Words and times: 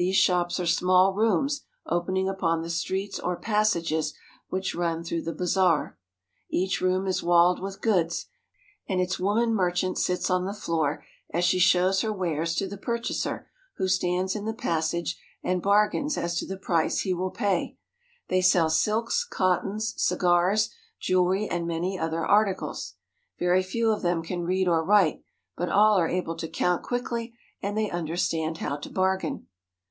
These 0.00 0.14
shops 0.14 0.60
are 0.60 0.66
small 0.66 1.12
rooms 1.12 1.64
opening 1.84 2.28
upon 2.28 2.62
the 2.62 2.70
streets 2.70 3.18
or 3.18 3.34
passages 3.36 4.14
which 4.48 4.72
run 4.72 5.02
through 5.02 5.22
the 5.22 5.34
bazaar. 5.34 5.98
Each 6.48 6.80
room 6.80 7.08
is 7.08 7.20
walled 7.24 7.58
with 7.58 7.80
goods, 7.80 8.26
and 8.88 9.00
its 9.00 9.18
woman 9.18 9.52
merchant 9.52 9.98
sits 9.98 10.30
oh 10.30 10.44
the 10.46 10.54
floor 10.54 11.04
as 11.34 11.44
she 11.44 11.58
shows 11.58 12.02
her 12.02 12.12
wares 12.12 12.54
to 12.54 12.68
the 12.68 12.76
purchaser 12.78 13.50
who 13.78 13.88
stands 13.88 14.36
in 14.36 14.44
the 14.44 14.54
passage 14.54 15.20
and 15.42 15.60
bargains 15.60 16.16
as 16.16 16.36
to 16.38 16.46
the 16.46 16.56
price 16.56 17.00
he 17.00 17.12
will 17.12 17.32
pay. 17.32 17.76
They 18.28 18.40
sell 18.40 18.70
silks, 18.70 19.24
cottons, 19.24 19.94
cigars, 19.96 20.70
jewelry, 21.00 21.48
and 21.48 21.66
many 21.66 21.98
other 21.98 22.24
articles. 22.24 22.94
Very 23.40 23.64
few 23.64 23.90
of 23.90 24.02
them 24.02 24.22
can 24.22 24.44
read 24.44 24.68
or 24.68 24.84
write, 24.84 25.24
but 25.56 25.68
all 25.68 25.98
are 25.98 26.06
able 26.06 26.36
to 26.36 26.46
count 26.46 26.84
quickly, 26.84 27.34
and 27.60 27.76
they 27.76 27.90
understand 27.90 28.58
how 28.58 28.76
to 28.76 28.90
bargain. 28.90 29.48